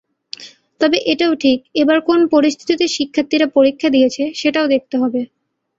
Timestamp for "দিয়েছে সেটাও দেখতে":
3.95-4.95